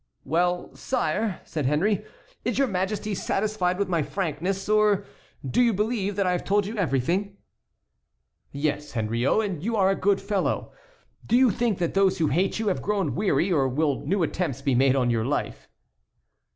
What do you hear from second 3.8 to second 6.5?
my frankness, and do you believe that I have